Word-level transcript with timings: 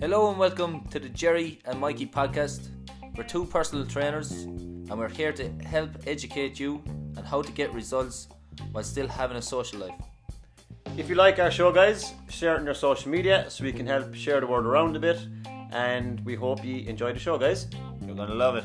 Hello 0.00 0.30
and 0.30 0.38
welcome 0.38 0.88
to 0.88 0.98
the 0.98 1.10
Jerry 1.12 1.60
and 1.66 1.78
Mikey 1.78 2.06
podcast. 2.06 2.68
We're 3.14 3.24
two 3.24 3.44
personal 3.44 3.84
trainers 3.84 4.32
and 4.32 4.92
we're 4.92 5.10
here 5.10 5.30
to 5.32 5.50
help 5.64 5.90
educate 6.06 6.58
you 6.58 6.82
on 7.18 7.24
how 7.24 7.42
to 7.42 7.52
get 7.52 7.74
results 7.74 8.28
while 8.70 8.84
still 8.84 9.06
having 9.06 9.36
a 9.36 9.42
social 9.42 9.80
life. 9.80 10.00
If 10.96 11.10
you 11.10 11.14
like 11.14 11.38
our 11.38 11.50
show, 11.50 11.70
guys, 11.72 12.14
share 12.30 12.54
it 12.54 12.60
on 12.60 12.64
your 12.64 12.72
social 12.72 13.10
media 13.10 13.50
so 13.50 13.64
we 13.64 13.72
can 13.72 13.86
help 13.86 14.14
share 14.14 14.40
the 14.40 14.46
word 14.46 14.64
around 14.64 14.96
a 14.96 14.98
bit. 14.98 15.18
And 15.72 16.24
we 16.24 16.36
hope 16.36 16.64
you 16.64 16.88
enjoy 16.88 17.12
the 17.12 17.18
show, 17.18 17.36
guys. 17.36 17.66
You're 18.06 18.16
going 18.16 18.30
to 18.30 18.34
love 18.34 18.56
it. 18.56 18.64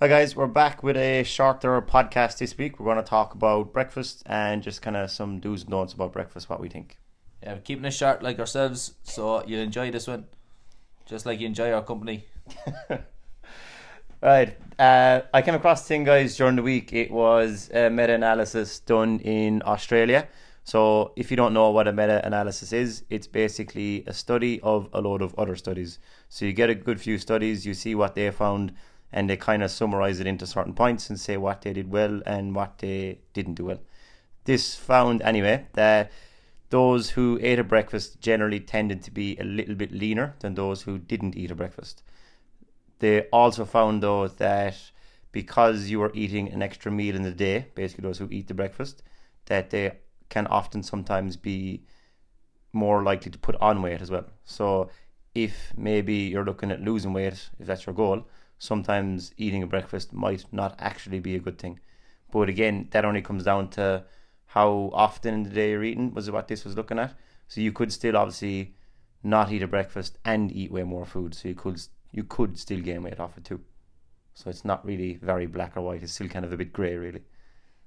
Hi, 0.00 0.08
guys, 0.08 0.34
we're 0.34 0.48
back 0.48 0.82
with 0.82 0.96
a 0.96 1.22
shorter 1.22 1.80
podcast 1.80 2.38
this 2.38 2.58
week. 2.58 2.78
We're 2.80 2.92
going 2.92 3.04
to 3.04 3.08
talk 3.08 3.32
about 3.32 3.72
breakfast 3.72 4.22
and 4.26 4.62
just 4.62 4.82
kind 4.82 4.96
of 4.96 5.10
some 5.10 5.38
do's 5.38 5.62
and 5.62 5.70
don'ts 5.70 5.92
about 5.92 6.12
breakfast, 6.12 6.50
what 6.50 6.60
we 6.60 6.68
think. 6.68 6.98
Yeah, 7.42 7.54
we're 7.54 7.60
keeping 7.60 7.84
it 7.84 7.92
short 7.92 8.22
like 8.22 8.38
ourselves, 8.40 8.94
so 9.04 9.44
you'll 9.46 9.60
enjoy 9.60 9.90
this 9.92 10.08
one, 10.08 10.24
just 11.06 11.26
like 11.26 11.38
you 11.38 11.46
enjoy 11.46 11.72
our 11.72 11.82
company. 11.82 12.26
Right. 14.24 14.56
Uh, 14.78 15.20
I 15.34 15.42
came 15.42 15.54
across 15.54 15.82
this 15.82 15.88
thing, 15.88 16.04
guys, 16.04 16.34
during 16.34 16.56
the 16.56 16.62
week. 16.62 16.94
It 16.94 17.10
was 17.10 17.70
a 17.74 17.90
meta 17.90 18.14
analysis 18.14 18.78
done 18.78 19.20
in 19.20 19.62
Australia. 19.66 20.28
So, 20.64 21.12
if 21.14 21.30
you 21.30 21.36
don't 21.36 21.52
know 21.52 21.70
what 21.70 21.86
a 21.86 21.92
meta 21.92 22.26
analysis 22.26 22.72
is, 22.72 23.04
it's 23.10 23.26
basically 23.26 24.02
a 24.06 24.14
study 24.14 24.62
of 24.62 24.88
a 24.94 25.02
load 25.02 25.20
of 25.20 25.34
other 25.36 25.56
studies. 25.56 25.98
So, 26.30 26.46
you 26.46 26.54
get 26.54 26.70
a 26.70 26.74
good 26.74 26.98
few 26.98 27.18
studies, 27.18 27.66
you 27.66 27.74
see 27.74 27.94
what 27.94 28.14
they 28.14 28.30
found, 28.30 28.72
and 29.14 29.30
they 29.30 29.36
kind 29.36 29.62
of 29.62 29.70
summarize 29.70 30.18
it 30.18 30.26
into 30.26 30.44
certain 30.44 30.74
points 30.74 31.08
and 31.08 31.18
say 31.18 31.36
what 31.36 31.62
they 31.62 31.72
did 31.72 31.90
well 31.90 32.20
and 32.26 32.52
what 32.52 32.78
they 32.78 33.20
didn't 33.32 33.54
do 33.54 33.66
well. 33.66 33.78
This 34.42 34.74
found, 34.74 35.22
anyway, 35.22 35.66
that 35.74 36.10
those 36.70 37.10
who 37.10 37.38
ate 37.40 37.60
a 37.60 37.64
breakfast 37.64 38.20
generally 38.20 38.58
tended 38.58 39.04
to 39.04 39.12
be 39.12 39.38
a 39.38 39.44
little 39.44 39.76
bit 39.76 39.92
leaner 39.92 40.34
than 40.40 40.54
those 40.54 40.82
who 40.82 40.98
didn't 40.98 41.36
eat 41.36 41.52
a 41.52 41.54
breakfast. 41.54 42.02
They 42.98 43.22
also 43.32 43.64
found 43.64 44.02
though 44.02 44.26
that 44.26 44.76
because 45.30 45.88
you 45.90 46.02
are 46.02 46.10
eating 46.12 46.50
an 46.50 46.60
extra 46.60 46.90
meal 46.90 47.14
in 47.14 47.22
the 47.22 47.30
day, 47.30 47.66
basically 47.76 48.02
those 48.02 48.18
who 48.18 48.28
eat 48.32 48.48
the 48.48 48.54
breakfast, 48.54 49.04
that 49.46 49.70
they 49.70 49.92
can 50.28 50.48
often 50.48 50.82
sometimes 50.82 51.36
be 51.36 51.84
more 52.72 53.04
likely 53.04 53.30
to 53.30 53.38
put 53.38 53.54
on 53.60 53.80
weight 53.80 54.02
as 54.02 54.10
well. 54.10 54.26
So 54.44 54.90
if 55.36 55.72
maybe 55.76 56.14
you're 56.14 56.44
looking 56.44 56.72
at 56.72 56.80
losing 56.80 57.12
weight, 57.12 57.50
if 57.60 57.66
that's 57.66 57.86
your 57.86 57.94
goal, 57.94 58.26
sometimes 58.58 59.32
eating 59.36 59.62
a 59.62 59.66
breakfast 59.66 60.12
might 60.12 60.44
not 60.52 60.74
actually 60.78 61.20
be 61.20 61.34
a 61.34 61.40
good 61.40 61.58
thing. 61.58 61.80
But 62.30 62.48
again, 62.48 62.88
that 62.90 63.04
only 63.04 63.22
comes 63.22 63.44
down 63.44 63.70
to 63.70 64.04
how 64.46 64.90
often 64.92 65.34
in 65.34 65.42
the 65.44 65.50
day 65.50 65.70
you're 65.70 65.84
eating, 65.84 66.14
was 66.14 66.30
what 66.30 66.48
this 66.48 66.64
was 66.64 66.76
looking 66.76 66.98
at. 66.98 67.14
So 67.48 67.60
you 67.60 67.72
could 67.72 67.92
still 67.92 68.16
obviously 68.16 68.74
not 69.22 69.52
eat 69.52 69.62
a 69.62 69.66
breakfast 69.66 70.18
and 70.24 70.52
eat 70.52 70.70
way 70.72 70.82
more 70.82 71.06
food. 71.06 71.34
So 71.34 71.48
you 71.48 71.54
could 71.54 71.80
you 72.12 72.24
could 72.24 72.58
still 72.58 72.80
gain 72.80 73.02
weight 73.02 73.20
off 73.20 73.36
it 73.36 73.44
too. 73.44 73.60
So 74.34 74.50
it's 74.50 74.64
not 74.64 74.84
really 74.84 75.18
very 75.20 75.46
black 75.46 75.76
or 75.76 75.80
white. 75.80 76.02
It's 76.02 76.12
still 76.12 76.28
kind 76.28 76.44
of 76.44 76.52
a 76.52 76.56
bit 76.56 76.72
grey, 76.72 76.96
really. 76.96 77.22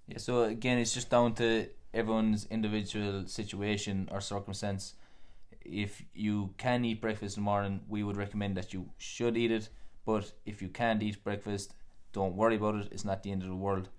Yeah, 0.07 0.17
so 0.17 0.43
again, 0.43 0.77
it's 0.77 0.93
just 0.93 1.09
down 1.09 1.33
to 1.35 1.67
everyone's 1.93 2.45
individual 2.49 3.25
situation 3.27 4.07
or 4.11 4.21
circumstance. 4.21 4.93
If 5.61 6.03
you 6.13 6.53
can 6.57 6.85
eat 6.85 7.01
breakfast 7.01 7.37
in 7.37 7.43
the 7.43 7.45
morning, 7.45 7.81
we 7.89 8.03
would 8.03 8.15
recommend 8.15 8.55
that 8.55 8.73
you 8.73 8.89
should 8.97 9.35
eat 9.37 9.51
it. 9.51 9.69
But 10.07 10.31
if 10.45 10.61
you 10.61 10.69
can't 10.69 11.03
eat 11.03 11.21
breakfast, 11.21 11.73
don't 12.13 12.37
worry 12.37 12.55
about 12.55 12.75
it. 12.75 12.87
It's 12.93 13.03
not 13.03 13.23
the 13.23 13.31
end 13.33 13.41
of 13.43 13.49
the 13.49 13.55
world. 13.55 13.89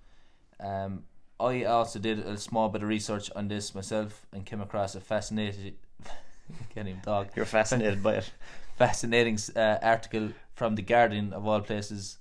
Um, 0.59 1.05
I 1.39 1.65
also 1.65 1.99
did 1.99 2.21
a 2.21 2.39
small 2.39 2.71
bit 2.71 2.83
of 2.83 2.89
research 2.89 3.31
on 3.37 3.49
this 3.49 3.75
myself 3.75 4.27
and 4.33 4.47
came 4.47 4.63
across 4.63 4.95
a 4.95 5.01
fascinating. 5.01 5.75
can't 6.75 6.89
even 6.89 7.03
talk. 7.03 7.37
You're 7.37 7.45
fascinated 7.45 8.03
by 8.03 8.15
it. 8.15 8.33
Fascinating 8.79 9.39
uh, 9.55 9.77
article 9.83 10.31
from 10.55 10.77
the 10.77 10.83
Guardian 10.83 11.33
of 11.35 11.47
all 11.47 11.61
places. 11.61 12.17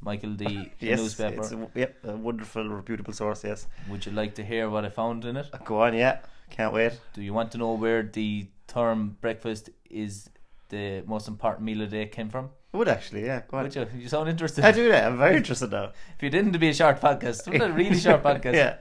Michael, 0.00 0.34
the, 0.36 0.70
yes, 0.78 1.00
newspaper. 1.00 1.40
It's 1.40 1.52
a, 1.52 1.68
yep, 1.74 1.96
a 2.04 2.14
wonderful, 2.14 2.68
reputable 2.68 3.14
source. 3.14 3.42
Yes. 3.42 3.66
Would 3.88 4.06
you 4.06 4.12
like 4.12 4.34
to 4.36 4.44
hear 4.44 4.68
what 4.70 4.84
I 4.84 4.90
found 4.90 5.24
in 5.24 5.36
it? 5.36 5.48
Go 5.64 5.82
on. 5.82 5.94
Yeah. 5.94 6.18
Can't 6.50 6.72
wait. 6.72 6.92
Do 7.14 7.22
you 7.22 7.34
want 7.34 7.50
to 7.52 7.58
know 7.58 7.72
where 7.72 8.02
the 8.02 8.46
term 8.68 9.16
breakfast 9.20 9.70
is 9.90 10.28
the 10.68 11.02
most 11.06 11.28
important 11.28 11.64
meal 11.64 11.80
of 11.80 11.90
the 11.90 11.96
day 11.96 12.06
came 12.06 12.28
from? 12.28 12.50
I 12.74 12.78
would 12.78 12.88
actually. 12.88 13.24
Yeah. 13.26 13.42
Go 13.48 13.58
on. 13.58 13.64
Would 13.64 13.74
you? 13.74 13.86
You 13.96 14.08
sound 14.08 14.28
interested. 14.28 14.64
I 14.64 14.72
do 14.72 14.88
that. 14.88 15.04
I'm 15.04 15.18
very 15.18 15.36
interested 15.36 15.70
now. 15.70 15.92
if 16.16 16.22
you 16.22 16.30
didn't, 16.30 16.52
to 16.54 16.58
be 16.58 16.68
a 16.70 16.74
short 16.74 17.00
podcast. 17.00 17.52
It 17.52 17.60
a 17.60 17.70
really 17.72 17.98
short 17.98 18.22
podcast? 18.28 18.54
yeah. 18.54 18.76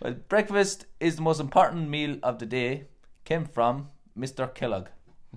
Well, 0.00 0.14
breakfast 0.28 0.86
is 1.00 1.16
the 1.16 1.22
most 1.22 1.40
important 1.40 1.88
meal 1.88 2.18
of 2.22 2.38
the 2.38 2.46
day. 2.46 2.88
Came 3.24 3.44
from 3.46 3.88
Mr. 4.18 4.52
Kellogg. 4.54 4.86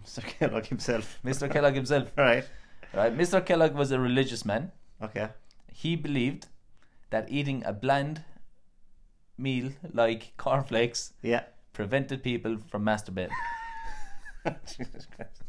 Mr. 0.05 0.23
Kellogg 0.23 0.65
himself. 0.65 1.17
Mr. 1.25 1.49
Kellogg 1.51 1.73
himself. 1.73 2.11
right. 2.17 2.43
Right. 2.93 3.17
Mr. 3.17 3.43
Kellogg 3.45 3.73
was 3.73 3.91
a 3.91 3.99
religious 3.99 4.45
man. 4.45 4.71
Okay. 5.01 5.29
He 5.71 5.95
believed 5.95 6.47
that 7.09 7.31
eating 7.31 7.63
a 7.65 7.73
bland 7.73 8.23
meal 9.37 9.71
like 9.93 10.33
cornflakes 10.37 11.13
Yeah. 11.21 11.43
prevented 11.73 12.21
people 12.23 12.57
from 12.69 12.83
masturbating. 12.85 13.29
Jesus 14.65 15.05
Christ. 15.15 15.41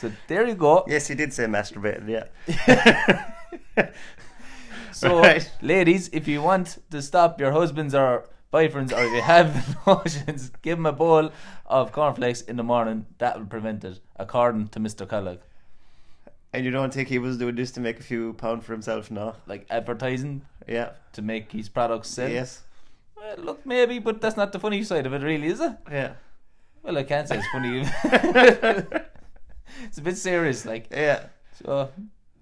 So 0.00 0.10
there 0.28 0.46
you 0.46 0.54
go. 0.54 0.84
Yes, 0.88 1.08
he 1.08 1.14
did 1.14 1.32
say 1.32 1.44
masturbating. 1.44 2.08
Yeah. 2.08 3.86
So, 4.92 5.18
Right. 5.22 5.50
ladies, 5.62 6.10
if 6.12 6.26
you 6.28 6.42
want 6.42 6.78
to 6.90 7.00
stop 7.00 7.40
your 7.40 7.52
husbands 7.52 7.94
or 7.94 8.28
boyfriends, 8.52 8.92
or 8.92 9.02
if 9.04 9.12
you 9.12 9.22
have 9.22 9.76
notions, 9.86 10.50
give 10.62 10.76
them 10.78 10.86
a 10.86 10.92
bowl 10.92 11.30
of 11.66 11.92
cornflakes 11.92 12.42
in 12.42 12.56
the 12.56 12.62
morning. 12.62 13.06
That 13.18 13.38
will 13.38 13.46
prevent 13.46 13.84
it, 13.84 14.00
according 14.16 14.68
to 14.68 14.80
Mr. 14.80 15.08
Kellogg. 15.08 15.38
And 16.52 16.64
you 16.64 16.70
don't 16.70 16.92
think 16.92 17.08
he 17.08 17.18
was 17.18 17.38
doing 17.38 17.54
this 17.54 17.70
to 17.72 17.80
make 17.80 18.00
a 18.00 18.02
few 18.02 18.32
pound 18.34 18.64
for 18.64 18.72
himself? 18.72 19.10
No. 19.10 19.36
Like 19.46 19.66
advertising 19.70 20.42
Yeah. 20.66 20.90
to 21.12 21.22
make 21.22 21.52
his 21.52 21.68
products 21.68 22.08
sell. 22.10 22.28
Yes. 22.28 22.62
Well, 23.16 23.36
look, 23.38 23.64
maybe, 23.64 24.00
but 24.00 24.20
that's 24.20 24.36
not 24.36 24.52
the 24.52 24.58
funny 24.58 24.82
side 24.82 25.06
of 25.06 25.12
it, 25.14 25.22
really, 25.22 25.46
is 25.46 25.60
it? 25.60 25.72
Yeah. 25.90 26.14
Well, 26.82 26.98
I 26.98 27.04
can't 27.04 27.28
say 27.28 27.38
it's 27.38 27.46
funny. 27.48 29.00
It's 29.90 29.98
a 29.98 30.02
bit 30.02 30.16
serious, 30.16 30.64
like. 30.64 30.86
Yeah. 30.92 31.24
So, 31.64 31.90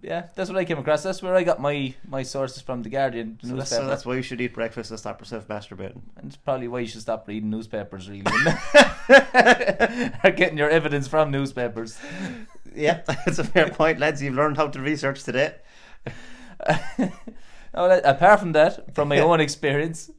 yeah, 0.03 0.27
that's 0.35 0.51
what 0.51 0.59
I 0.59 0.67
came 0.67 0.77
across. 0.77 1.03
That's 1.03 1.23
where 1.23 1.35
I 1.35 1.45
got 1.45 1.63
my 1.63 1.95
my 2.07 2.23
sources 2.23 2.61
from 2.61 2.83
the 2.83 2.91
Guardian 2.91 3.39
So 3.43 3.57
that's, 3.57 3.71
so 3.71 3.87
that's 3.87 4.05
why 4.05 4.17
you 4.17 4.23
should 4.23 4.39
eat 4.43 4.53
breakfast 4.53 4.91
and 4.91 5.01
stop 5.01 5.19
yourself 5.19 5.49
masturbating. 5.49 6.03
And 6.17 6.27
it's 6.27 6.37
probably 6.37 6.69
why 6.69 6.81
you 6.81 6.87
should 6.87 7.01
stop 7.01 7.27
reading 7.27 7.49
newspapers, 7.49 8.11
really. 8.11 8.21
or 10.25 10.31
getting 10.31 10.59
your 10.59 10.69
evidence 10.69 11.09
from 11.09 11.31
newspapers. 11.31 11.99
Yeah, 12.75 13.01
that's 13.07 13.39
a 13.39 13.45
fair 13.45 13.71
point, 13.71 13.99
lads. 13.99 14.23
You've 14.23 14.35
learned 14.35 14.59
how 14.59 14.69
to 14.69 14.79
research 14.79 15.25
today. 15.25 15.55
Apart 17.73 18.41
from 18.41 18.53
that, 18.53 18.95
from 18.95 19.09
my 19.09 19.21
own 19.21 19.41
experience, 19.41 20.11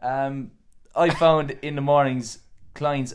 um, 0.00 0.52
I 0.94 1.10
found 1.10 1.56
in 1.60 1.74
the 1.74 1.80
mornings 1.80 2.38
clients 2.74 3.14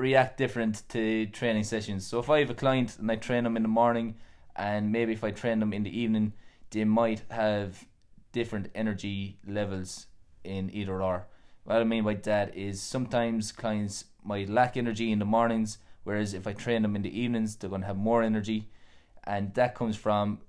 react 0.00 0.38
different 0.38 0.88
to 0.88 1.26
training 1.26 1.64
sessions. 1.64 2.06
So 2.06 2.18
if 2.18 2.30
I 2.30 2.40
have 2.40 2.50
a 2.50 2.54
client 2.54 2.96
and 2.98 3.10
I 3.10 3.16
train 3.16 3.44
them 3.44 3.56
in 3.56 3.62
the 3.62 3.68
morning, 3.68 4.16
and 4.56 4.90
maybe 4.90 5.12
if 5.12 5.22
I 5.22 5.30
train 5.30 5.60
them 5.60 5.72
in 5.72 5.82
the 5.82 6.00
evening, 6.00 6.32
they 6.70 6.84
might 6.84 7.22
have 7.30 7.84
different 8.32 8.70
energy 8.74 9.38
levels 9.46 10.06
in 10.42 10.70
either 10.72 11.02
or. 11.02 11.26
What 11.64 11.76
I 11.76 11.84
mean 11.84 12.04
by 12.04 12.14
that 12.14 12.56
is 12.56 12.80
sometimes 12.80 13.52
clients 13.52 14.06
might 14.24 14.48
lack 14.48 14.76
energy 14.76 15.12
in 15.12 15.18
the 15.18 15.24
mornings, 15.24 15.78
whereas 16.04 16.32
if 16.32 16.46
I 16.46 16.54
train 16.54 16.82
them 16.82 16.96
in 16.96 17.02
the 17.02 17.20
evenings, 17.20 17.56
they're 17.56 17.70
going 17.70 17.82
to 17.82 17.86
have 17.86 17.96
more 17.96 18.22
energy, 18.22 18.68
and 19.24 19.52
that 19.54 19.74
comes 19.74 19.96
from 19.96 20.40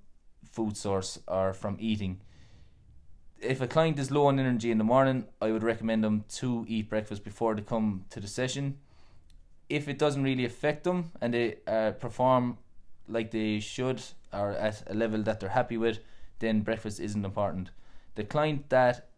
food 0.50 0.76
source 0.76 1.18
or 1.28 1.52
from 1.52 1.76
eating. 1.78 2.20
If 3.40 3.60
a 3.60 3.66
client 3.66 3.98
is 3.98 4.10
low 4.10 4.26
on 4.26 4.38
energy 4.38 4.70
in 4.70 4.78
the 4.78 4.84
morning, 4.84 5.26
I 5.40 5.50
would 5.50 5.62
recommend 5.62 6.04
them 6.04 6.24
to 6.36 6.64
eat 6.68 6.88
breakfast 6.88 7.24
before 7.24 7.54
they 7.54 7.62
come 7.62 8.04
to 8.10 8.20
the 8.20 8.28
session. 8.28 8.78
If 9.72 9.88
it 9.88 9.98
doesn't 9.98 10.22
really 10.22 10.44
affect 10.44 10.84
them 10.84 11.12
and 11.20 11.32
they 11.32 11.56
uh, 11.66 11.92
perform 11.92 12.58
like 13.08 13.30
they 13.30 13.60
should 13.60 14.02
or 14.32 14.50
at 14.52 14.82
a 14.86 14.94
level 14.94 15.22
that 15.22 15.40
they're 15.40 15.48
happy 15.60 15.78
with, 15.78 15.98
then 16.38 16.60
breakfast 16.60 17.00
isn't 17.00 17.24
important. 17.24 17.70
The 18.14 18.24
client 18.24 18.68
that 18.68 19.08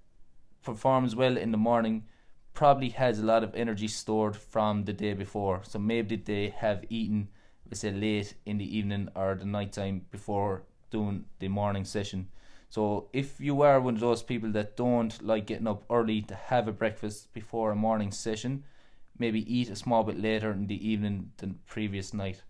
performs 0.63 1.17
well 1.17 1.37
in 1.37 1.51
the 1.51 1.59
morning 1.59 2.05
probably 2.53 2.91
has 2.91 3.19
a 3.19 3.25
lot 3.25 3.43
of 3.43 3.55
energy 3.55 3.89
stored 3.89 4.37
from 4.37 4.85
the 4.85 4.93
day 4.93 5.15
before. 5.15 5.63
So 5.65 5.79
maybe 5.79 6.17
they 6.17 6.51
have 6.51 6.85
eaten, 6.89 7.29
let's 7.69 7.81
say, 7.81 7.91
late 7.91 8.35
in 8.47 8.59
the 8.59 8.79
evening 8.79 9.09
or 9.17 9.35
the 9.35 9.45
night 9.45 9.73
time 9.73 10.07
before 10.11 10.63
doing 10.91 11.25
the 11.41 11.49
morning 11.49 11.85
session. 11.85 12.29
So 12.71 13.09
if 13.13 13.41
you 13.41 13.63
are 13.63 13.81
one 13.81 13.95
of 13.95 14.01
those 14.01 14.23
people 14.23 14.51
that 14.53 14.77
don't 14.77 15.15
like 15.23 15.47
getting 15.47 15.67
up 15.67 15.83
early 15.91 16.23
to 16.23 16.35
have 16.35 16.69
a 16.69 16.73
breakfast 16.73 17.33
before 17.33 17.73
a 17.73 17.77
morning 17.77 18.13
session, 18.13 18.65
maybe 19.19 19.41
eat 19.53 19.71
a 19.71 19.77
small 19.77 20.03
bit 20.03 20.19
later 20.21 20.51
in 20.51 20.67
the 20.67 20.89
evening 20.89 21.31
than 21.39 21.51
the 21.51 21.59
previous 21.67 22.13
night. 22.13 22.43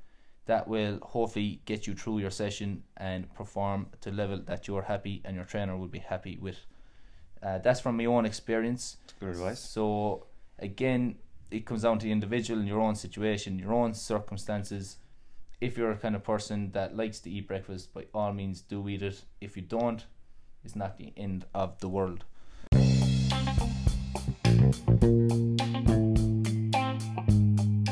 That 0.47 0.69
will 0.69 0.99
hopefully 1.03 1.61
get 1.65 1.87
you 1.87 1.95
through 1.95 2.19
your 2.19 2.31
session 2.31 2.83
and 2.97 3.33
perform 3.35 3.87
to 4.03 4.11
level 4.11 4.41
that 4.47 4.69
you're 4.69 4.83
happy 4.83 5.23
and 5.25 5.35
your 5.37 5.45
trainer 5.47 5.77
will 5.77 5.89
be 5.89 6.01
happy 6.01 6.39
with. 6.41 6.59
Uh, 7.43 7.59
that's 7.59 7.81
from 7.81 7.97
my 7.97 8.05
own 8.07 8.27
experience. 8.27 8.97
Good 9.21 9.31
advice. 9.31 9.61
So 9.61 10.27
again, 10.59 11.17
it 11.51 11.67
comes 11.67 11.83
down 11.83 11.99
to 11.99 12.05
the 12.05 12.13
individual 12.13 12.59
and 12.59 12.69
your 12.69 12.81
own 12.81 12.95
situation, 12.95 13.59
your 13.59 13.73
own 13.73 13.95
circumstances. 13.95 14.97
If 15.61 15.79
you're 15.79 15.93
a 15.93 15.97
kind 15.97 16.15
of 16.15 16.25
person 16.25 16.73
that 16.73 16.97
likes 16.97 17.21
to 17.21 17.31
eat 17.31 17.49
breakfast, 17.49 17.95
by 17.95 18.07
all 18.13 18.33
means 18.33 18.61
do 18.61 18.87
eat 18.89 19.03
it. 19.03 19.23
If 19.41 19.57
you 19.57 19.63
don't, 19.63 20.05
it's 20.65 20.77
not 20.77 20.99
the 20.99 21.13
end 21.17 21.47
of 21.55 21.79
the 21.81 21.89
world. 21.89 22.25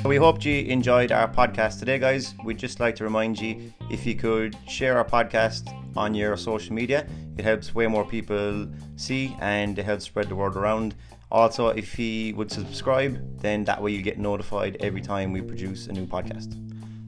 We 0.04 0.16
hope 0.16 0.44
you 0.44 0.64
enjoyed 0.64 1.12
our 1.12 1.28
podcast 1.28 1.78
today, 1.78 1.96
guys. 1.96 2.34
We'd 2.44 2.58
just 2.58 2.80
like 2.80 2.96
to 2.96 3.04
remind 3.04 3.40
you 3.40 3.72
if 3.88 4.04
you 4.04 4.16
could 4.16 4.56
share 4.66 4.98
our 4.98 5.04
podcast 5.04 5.72
on 5.96 6.12
your 6.12 6.36
social 6.36 6.74
media, 6.74 7.06
it 7.38 7.44
helps 7.44 7.72
way 7.72 7.86
more 7.86 8.04
people 8.04 8.66
see 8.96 9.36
and 9.40 9.78
it 9.78 9.84
helps 9.84 10.04
spread 10.04 10.28
the 10.28 10.34
word 10.34 10.56
around. 10.56 10.96
Also, 11.30 11.68
if 11.68 11.96
you 12.00 12.34
would 12.34 12.50
subscribe, 12.50 13.40
then 13.40 13.62
that 13.64 13.80
way 13.80 13.92
you 13.92 14.02
get 14.02 14.18
notified 14.18 14.76
every 14.80 15.00
time 15.00 15.30
we 15.30 15.40
produce 15.40 15.86
a 15.86 15.92
new 15.92 16.04
podcast. 16.04 16.58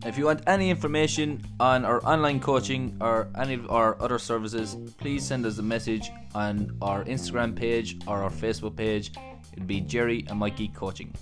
If 0.06 0.16
you 0.16 0.26
want 0.26 0.42
any 0.46 0.70
information 0.70 1.44
on 1.58 1.84
our 1.84 2.04
online 2.06 2.38
coaching 2.38 2.96
or 3.00 3.28
any 3.36 3.54
of 3.54 3.68
our 3.72 4.00
other 4.00 4.20
services, 4.20 4.76
please 4.98 5.26
send 5.26 5.44
us 5.46 5.58
a 5.58 5.62
message 5.62 6.10
on 6.32 6.76
our 6.80 7.04
Instagram 7.04 7.56
page 7.56 7.98
or 8.06 8.22
our 8.22 8.30
Facebook 8.30 8.76
page. 8.76 9.10
It'd 9.52 9.66
be 9.66 9.80
Jerry 9.80 10.24
and 10.28 10.38
Mikey 10.38 10.68
Coaching. 10.68 11.12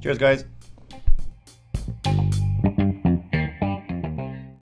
Cheers, 0.00 0.18
guys. 0.18 0.44